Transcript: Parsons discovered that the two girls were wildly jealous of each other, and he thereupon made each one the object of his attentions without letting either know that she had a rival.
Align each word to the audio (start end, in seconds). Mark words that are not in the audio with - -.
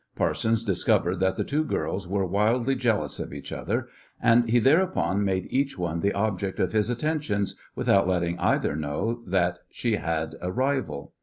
Parsons 0.15 0.63
discovered 0.63 1.17
that 1.19 1.35
the 1.35 1.43
two 1.43 1.63
girls 1.63 2.07
were 2.07 2.25
wildly 2.25 2.73
jealous 2.73 3.19
of 3.19 3.31
each 3.31 3.51
other, 3.51 3.87
and 4.19 4.49
he 4.49 4.57
thereupon 4.57 5.23
made 5.23 5.45
each 5.51 5.77
one 5.77 5.99
the 5.99 6.11
object 6.13 6.59
of 6.59 6.71
his 6.71 6.89
attentions 6.89 7.55
without 7.75 8.07
letting 8.07 8.39
either 8.39 8.75
know 8.75 9.21
that 9.27 9.59
she 9.69 9.97
had 9.97 10.33
a 10.41 10.51
rival. 10.51 11.13